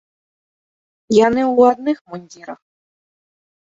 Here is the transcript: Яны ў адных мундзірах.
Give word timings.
Яны 1.27 1.41
ў 1.55 1.59
адных 1.75 1.97
мундзірах. 2.15 2.61